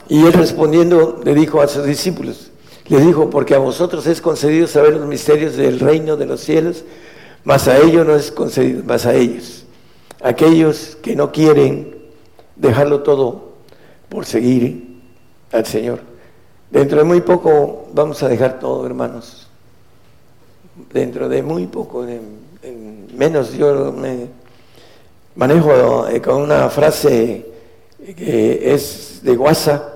[0.09, 2.51] Y él respondiendo le dijo a sus discípulos,
[2.89, 6.85] le dijo, porque a vosotros es concedido saber los misterios del reino de los cielos,
[7.45, 9.65] mas a ellos no es concedido, mas a ellos.
[10.23, 11.97] Aquellos que no quieren
[12.55, 13.55] dejarlo todo
[14.09, 15.01] por seguir
[15.51, 16.01] al Señor.
[16.71, 19.46] Dentro de muy poco vamos a dejar todo, hermanos.
[20.93, 22.47] Dentro de muy poco, en
[23.17, 24.29] menos yo me
[25.35, 27.47] manejo eh, con una frase
[28.17, 29.95] que es de guasa,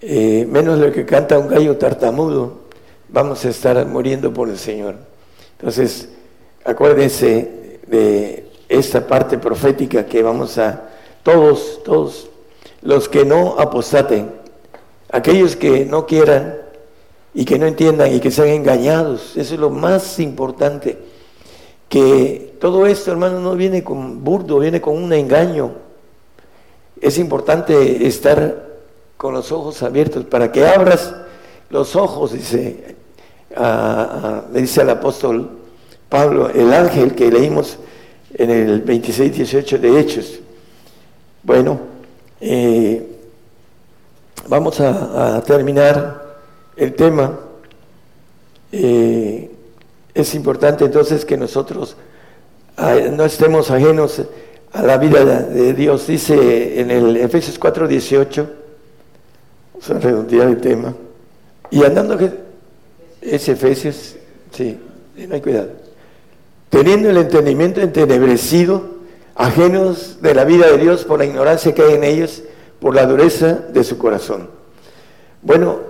[0.00, 2.68] eh, menos lo que canta un gallo tartamudo,
[3.08, 4.96] vamos a estar muriendo por el Señor.
[5.58, 6.08] Entonces,
[6.64, 10.88] acuérdense de esta parte profética que vamos a,
[11.22, 12.28] todos, todos
[12.82, 14.30] los que no apostaten,
[15.10, 16.56] aquellos que no quieran
[17.34, 20.98] y que no entiendan y que sean engañados, eso es lo más importante
[21.88, 25.72] que todo esto, hermano, no viene con burdo, viene con un engaño.
[27.00, 28.66] Es importante estar
[29.16, 31.14] con los ojos abiertos para que abras
[31.70, 32.96] los ojos, dice,
[34.52, 35.50] me dice el apóstol
[36.08, 37.78] Pablo, el ángel que leímos
[38.34, 40.40] en el 26-18 de Hechos.
[41.42, 41.80] Bueno,
[42.40, 43.06] eh,
[44.48, 46.27] vamos a, terminar
[46.78, 47.38] el tema.
[48.72, 49.50] Eh,
[50.14, 51.96] es importante entonces que nosotros
[52.76, 54.22] ah, no estemos ajenos
[54.72, 56.06] a la vida de Dios.
[56.06, 58.46] Dice en el Efesios 4:18,
[59.72, 60.94] vamos a redondear el tema,
[61.70, 62.18] y andando,
[63.20, 64.16] es Efesios,
[64.52, 64.78] sí,
[65.30, 65.70] hay cuidado,
[66.70, 68.98] teniendo el entendimiento entenebrecido,
[69.34, 72.42] ajenos de la vida de Dios por la ignorancia que hay en ellos,
[72.80, 74.48] por la dureza de su corazón.
[75.42, 75.87] Bueno,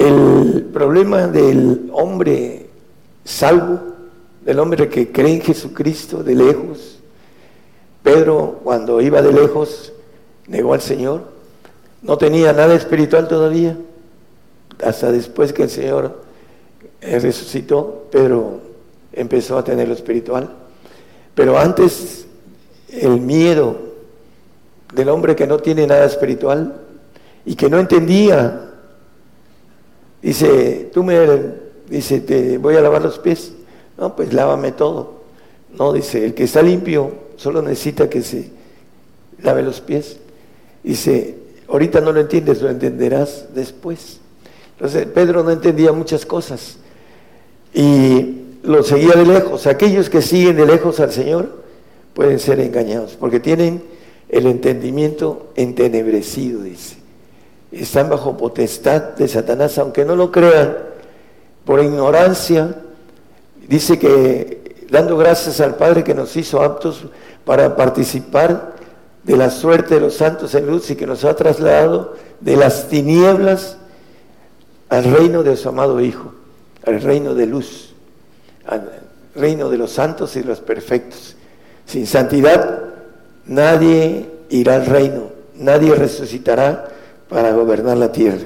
[0.00, 2.70] el problema del hombre
[3.22, 3.80] salvo,
[4.42, 6.98] del hombre que cree en Jesucristo de lejos.
[8.02, 9.92] Pedro, cuando iba de lejos,
[10.46, 11.24] negó al Señor.
[12.00, 13.76] No tenía nada espiritual todavía.
[14.82, 16.22] Hasta después que el Señor
[17.02, 18.60] resucitó, Pedro
[19.12, 20.48] empezó a tener lo espiritual.
[21.34, 22.26] Pero antes,
[22.88, 23.76] el miedo
[24.94, 26.74] del hombre que no tiene nada espiritual
[27.44, 28.69] y que no entendía,
[30.22, 31.16] dice, tú me
[31.90, 33.52] Dice, te voy a lavar los pies.
[33.98, 35.14] No, pues lávame todo.
[35.76, 38.48] No, dice, el que está limpio solo necesita que se
[39.42, 40.18] lave los pies.
[40.84, 41.36] Dice,
[41.68, 44.20] ahorita no lo entiendes, lo entenderás después.
[44.74, 46.76] Entonces, Pedro no entendía muchas cosas
[47.74, 49.66] y lo seguía de lejos.
[49.66, 51.60] Aquellos que siguen de lejos al Señor
[52.14, 53.82] pueden ser engañados porque tienen
[54.28, 56.99] el entendimiento entenebrecido, dice.
[57.72, 60.76] Están bajo potestad de Satanás, aunque no lo crean
[61.64, 62.74] por ignorancia,
[63.68, 67.04] dice que dando gracias al Padre que nos hizo aptos
[67.44, 68.74] para participar
[69.22, 72.88] de la suerte de los santos en luz y que nos ha trasladado de las
[72.88, 73.76] tinieblas
[74.88, 76.32] al reino de su amado Hijo,
[76.84, 77.94] al reino de luz,
[78.66, 78.90] al
[79.34, 81.36] reino de los santos y los perfectos.
[81.86, 82.80] Sin santidad
[83.46, 86.88] nadie irá al reino, nadie resucitará
[87.30, 88.44] para gobernar la tierra.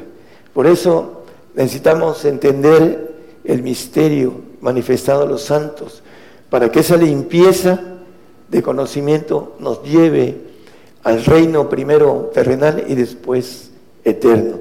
[0.53, 6.03] Por eso necesitamos entender el misterio manifestado a los santos,
[6.51, 7.81] para que esa limpieza
[8.49, 10.37] de conocimiento nos lleve
[11.03, 13.71] al reino primero terrenal y después
[14.05, 14.59] eterno.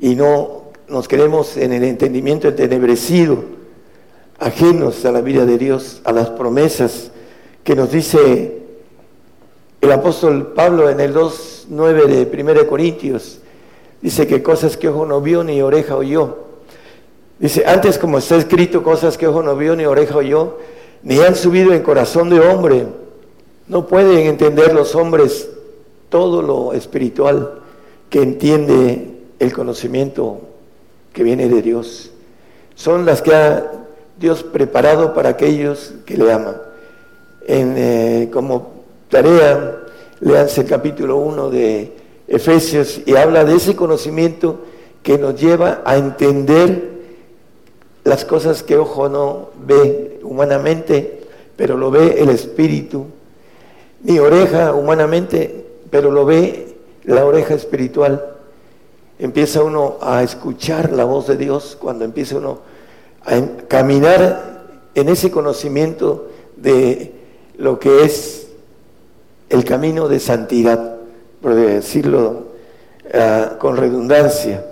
[0.00, 3.44] Y no nos quedemos en el entendimiento entenebrecido,
[4.38, 7.12] ajenos a la vida de Dios, a las promesas
[7.62, 8.58] que nos dice
[9.80, 13.38] el apóstol Pablo en el 2.9 de 1 Corintios.
[14.02, 16.42] Dice que cosas que ojo no vio ni oreja oyó
[17.42, 20.58] Dice, antes como está escrito, cosas que ojo no vio, ni oreja oyó,
[21.02, 22.86] ni han subido en corazón de hombre.
[23.66, 25.50] No pueden entender los hombres
[26.08, 27.54] todo lo espiritual
[28.08, 30.40] que entiende el conocimiento
[31.12, 32.12] que viene de Dios.
[32.76, 33.72] Son las que ha
[34.20, 36.58] Dios preparado para aquellos que le aman.
[37.48, 38.70] En, eh, como
[39.08, 39.80] tarea,
[40.20, 41.92] leanse el capítulo 1 de
[42.28, 44.60] Efesios y habla de ese conocimiento
[45.02, 46.92] que nos lleva a entender
[48.04, 51.20] las cosas que ojo no ve humanamente,
[51.56, 53.06] pero lo ve el espíritu,
[54.02, 58.24] ni oreja humanamente, pero lo ve la oreja espiritual,
[59.18, 62.60] empieza uno a escuchar la voz de Dios, cuando empieza uno
[63.24, 64.62] a caminar
[64.94, 67.12] en ese conocimiento de
[67.56, 68.48] lo que es
[69.48, 70.96] el camino de santidad,
[71.42, 72.44] por decirlo
[73.12, 74.64] ah, con redundancia.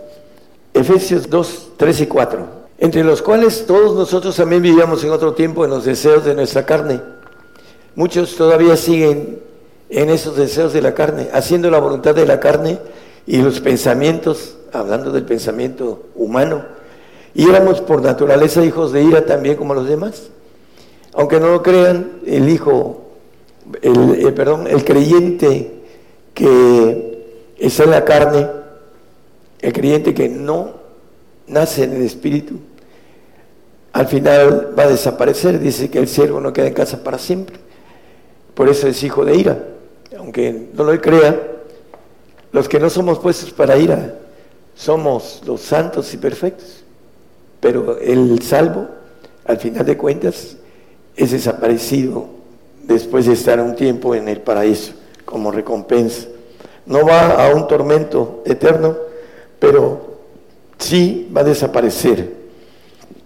[0.72, 2.46] Efesios 2, 3 y 4,
[2.78, 6.64] entre los cuales todos nosotros también vivíamos en otro tiempo en los deseos de nuestra
[6.64, 7.00] carne.
[7.96, 9.40] Muchos todavía siguen
[9.90, 12.78] en esos deseos de la carne, haciendo la voluntad de la carne
[13.26, 16.64] y los pensamientos, hablando del pensamiento humano,
[17.34, 20.30] y éramos por naturaleza hijos de ira también como los demás.
[21.12, 23.10] Aunque no lo crean, el hijo,
[23.82, 25.79] el, eh, perdón, el creyente
[26.34, 28.48] que está en la carne,
[29.60, 30.74] el creyente que no
[31.46, 32.56] nace en el espíritu,
[33.92, 35.58] al final va a desaparecer.
[35.58, 37.56] Dice que el siervo no queda en casa para siempre.
[38.54, 39.58] Por eso es hijo de ira
[40.20, 41.40] aunque no lo crea,
[42.52, 44.16] los que no somos puestos para ira
[44.74, 46.84] somos los santos y perfectos.
[47.60, 48.88] Pero el salvo,
[49.44, 50.56] al final de cuentas,
[51.16, 52.28] es desaparecido
[52.84, 54.92] después de estar un tiempo en el paraíso
[55.30, 56.28] como recompensa.
[56.86, 58.96] No va a un tormento eterno,
[59.58, 60.18] pero
[60.78, 62.40] sí va a desaparecer.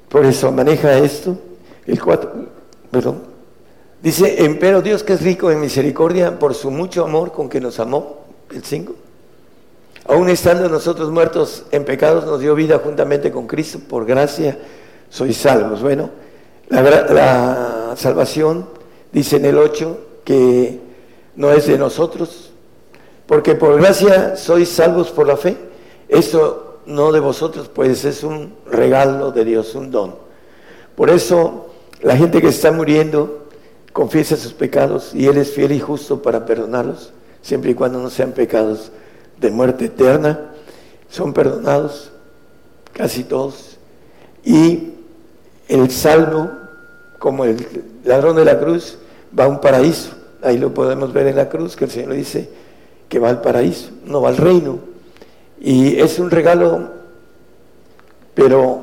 [0.08, 1.36] Por eso maneja esto,
[1.86, 2.30] el 4,
[2.90, 3.34] perdón,
[4.04, 7.80] Dice, empero Dios que es rico en misericordia por su mucho amor con que nos
[7.80, 8.94] amó, el 5.
[10.08, 14.58] Aún estando nosotros muertos en pecados, nos dio vida juntamente con Cristo, por gracia
[15.08, 15.80] sois salvos.
[15.80, 16.10] Bueno,
[16.68, 18.66] la, la salvación,
[19.10, 20.80] dice en el 8, que
[21.36, 22.50] no es de nosotros,
[23.26, 25.56] porque por gracia sois salvos por la fe.
[26.08, 30.14] Esto no de vosotros, pues es un regalo de Dios, un don.
[30.94, 31.70] Por eso
[32.02, 33.46] la gente que está muriendo,
[33.92, 37.12] confiesa sus pecados y Él es fiel y justo para perdonarlos,
[37.42, 38.90] siempre y cuando no sean pecados
[39.40, 40.50] de muerte eterna,
[41.08, 42.10] son perdonados
[42.92, 43.78] casi todos.
[44.44, 44.94] Y
[45.68, 46.50] el salvo,
[47.18, 47.66] como el
[48.04, 48.98] ladrón de la cruz,
[49.38, 50.10] va a un paraíso.
[50.44, 52.48] Ahí lo podemos ver en la cruz, que el Señor dice
[53.08, 54.78] que va al paraíso, no va al reino.
[55.58, 56.90] Y es un regalo,
[58.34, 58.80] pero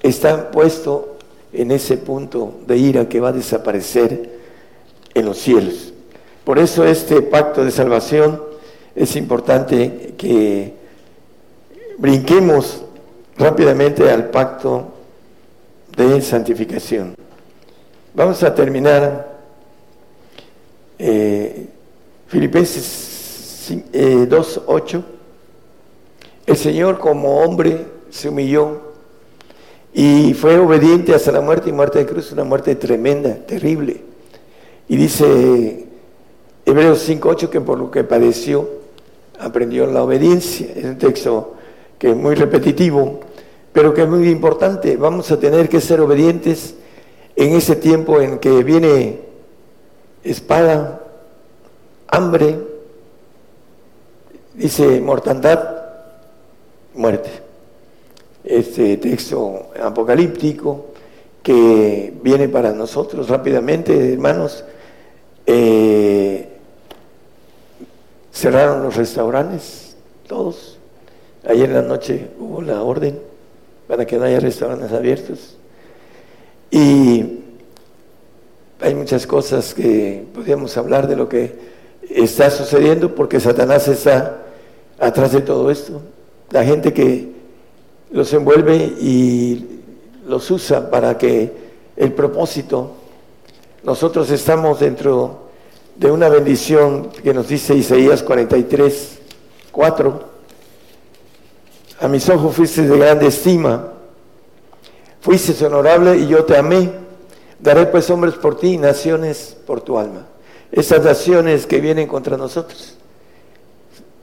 [0.00, 1.16] está puesto
[1.52, 4.30] en ese punto de ira que va a desaparecer
[5.12, 5.92] en los cielos.
[6.44, 8.40] Por eso este pacto de salvación
[8.94, 10.72] es importante que
[11.98, 12.84] brinquemos
[13.36, 14.92] rápidamente al pacto
[15.96, 17.16] de santificación.
[18.14, 19.35] Vamos a terminar
[20.98, 21.66] eh,
[22.26, 24.98] Filipenses 2.8.
[24.98, 25.02] Eh,
[26.46, 28.80] El Señor como hombre se humilló
[29.92, 34.02] y fue obediente hasta la muerte y muerte de cruz, una muerte tremenda, terrible.
[34.88, 35.86] Y dice
[36.64, 38.68] Hebreos 5.8 que por lo que padeció
[39.38, 40.68] aprendió la obediencia.
[40.74, 41.54] Es un texto
[41.98, 43.20] que es muy repetitivo,
[43.72, 44.96] pero que es muy importante.
[44.96, 46.74] Vamos a tener que ser obedientes
[47.34, 49.25] en ese tiempo en que viene
[50.30, 51.00] espada,
[52.08, 52.58] hambre,
[54.54, 55.76] dice mortandad,
[56.94, 57.46] muerte
[58.46, 60.86] este texto apocalíptico
[61.42, 64.64] que viene para nosotros rápidamente, hermanos.
[65.44, 66.48] Eh,
[68.32, 69.96] cerraron los restaurantes,
[70.26, 70.78] todos.
[71.46, 73.18] Ayer en la noche hubo la orden
[73.86, 75.56] para que no haya restaurantes abiertos.
[76.70, 77.40] Y
[78.80, 81.54] hay muchas cosas que podríamos hablar de lo que
[82.08, 84.42] está sucediendo porque Satanás está
[84.98, 86.02] atrás de todo esto.
[86.50, 87.32] La gente que
[88.10, 89.80] los envuelve y
[90.26, 91.52] los usa para que
[91.96, 92.92] el propósito,
[93.82, 95.46] nosotros estamos dentro
[95.96, 99.18] de una bendición que nos dice Isaías 43,
[99.72, 100.36] 4,
[102.00, 103.92] a mis ojos fuiste de grande estima,
[105.20, 107.05] fuiste honorable y yo te amé,
[107.60, 110.26] daré pues hombres por ti y naciones por tu alma.
[110.72, 112.96] Esas naciones que vienen contra nosotros,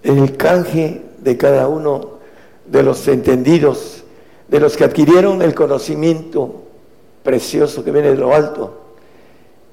[0.03, 2.19] el canje de cada uno
[2.65, 4.03] de los entendidos,
[4.47, 6.63] de los que adquirieron el conocimiento
[7.23, 8.81] precioso que viene de lo alto.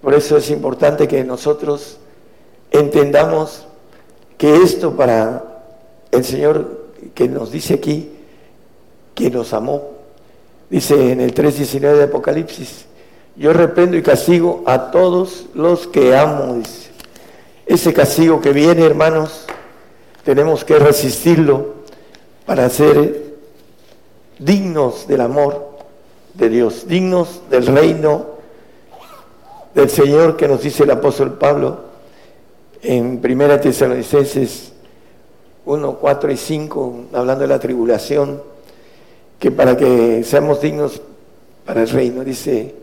[0.01, 1.99] Por eso es importante que nosotros
[2.71, 3.67] entendamos
[4.39, 5.63] que esto para
[6.11, 6.81] el Señor
[7.15, 8.11] que nos dice aquí,
[9.15, 9.83] que nos amó,
[10.71, 12.87] dice en el 3.19 de Apocalipsis,
[13.41, 16.63] yo reprendo y castigo a todos los que amo.
[17.65, 19.47] Ese castigo que viene, hermanos,
[20.25, 21.77] tenemos que resistirlo
[22.45, 23.33] para ser
[24.39, 25.71] dignos del amor
[26.35, 28.27] de Dios, dignos del reino
[29.75, 31.81] del Señor que nos dice el apóstol Pablo
[32.83, 34.73] en Primera Tesalonicenses
[35.65, 38.43] 1, 4 y 5, hablando de la tribulación,
[39.39, 41.01] que para que seamos dignos
[41.65, 42.80] para el reino, dice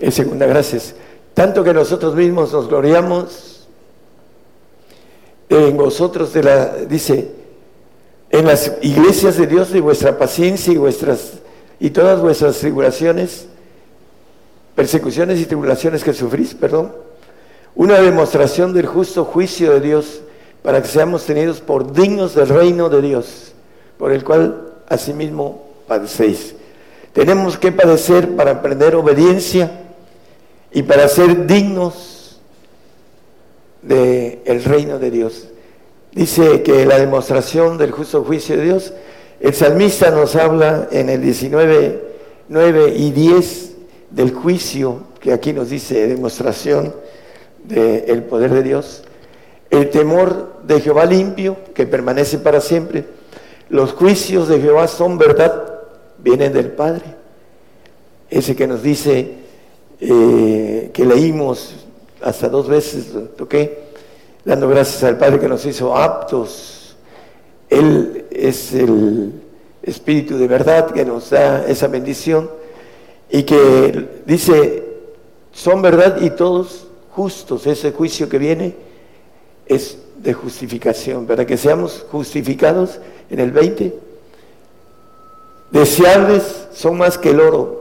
[0.00, 0.94] en segunda gracias,
[1.34, 3.68] tanto que nosotros mismos nos gloriamos
[5.48, 7.30] en vosotros de la, dice,
[8.30, 11.32] en las iglesias de Dios de vuestra paciencia y vuestras
[11.80, 13.46] y todas vuestras tribulaciones,
[14.74, 16.92] persecuciones y tribulaciones que sufrís, perdón,
[17.74, 20.20] una demostración del justo juicio de Dios
[20.62, 23.52] para que seamos tenidos por dignos del reino de Dios,
[23.96, 26.54] por el cual asimismo padecéis.
[27.12, 29.87] Tenemos que padecer para aprender obediencia
[30.72, 32.40] y para ser dignos
[33.82, 35.48] del el reino de Dios.
[36.12, 38.92] Dice que la demostración del justo juicio de Dios,
[39.40, 42.02] el salmista nos habla en el 19,
[42.48, 43.72] 9 y 10
[44.10, 46.94] del juicio, que aquí nos dice demostración
[47.64, 49.04] del poder de Dios,
[49.70, 53.04] el temor de Jehová limpio, que permanece para siempre,
[53.68, 55.80] los juicios de Jehová son verdad,
[56.18, 57.04] vienen del Padre.
[58.30, 59.34] Ese que nos dice,
[60.00, 61.74] eh, que leímos
[62.22, 63.88] hasta dos veces, toqué,
[64.44, 66.96] dando gracias al Padre que nos hizo aptos.
[67.68, 69.32] Él es el
[69.82, 72.50] Espíritu de verdad que nos da esa bendición
[73.30, 74.84] y que dice,
[75.52, 77.66] son verdad y todos justos.
[77.66, 78.74] Ese juicio que viene
[79.66, 82.98] es de justificación, para que seamos justificados
[83.30, 83.94] en el 20.
[85.70, 87.77] Deseables son más que el oro.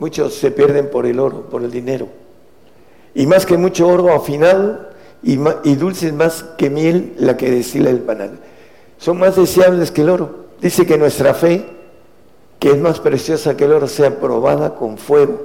[0.00, 2.08] Muchos se pierden por el oro, por el dinero.
[3.14, 4.88] Y más que mucho oro afinado
[5.22, 8.40] y, y dulces más que miel la que destila el panal.
[8.98, 10.46] Son más deseables que el oro.
[10.60, 11.64] Dice que nuestra fe,
[12.58, 15.42] que es más preciosa que el oro, sea probada con fuego,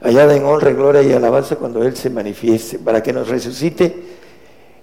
[0.00, 4.16] hallada en honra, gloria y alabanza cuando Él se manifieste, para que nos resucite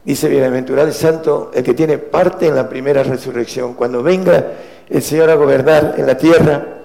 [0.06, 3.74] Dice, bienaventurado y santo el que tiene parte en la primera resurrección.
[3.74, 4.48] Cuando venga
[4.90, 6.83] el Señor a gobernar en la tierra,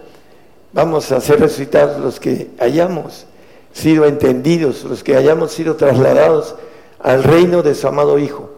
[0.72, 3.26] vamos a ser resucitados los que hayamos
[3.72, 6.56] sido entendidos, los que hayamos sido trasladados
[7.00, 8.50] al reino de su amado Hijo,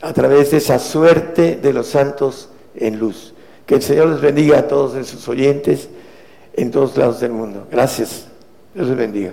[0.00, 3.34] a través de esa suerte de los santos en luz.
[3.66, 5.88] Que el Señor les bendiga a todos en sus oyentes
[6.54, 7.66] en todos lados del mundo.
[7.70, 8.26] Gracias.
[8.74, 9.32] Dios les bendiga.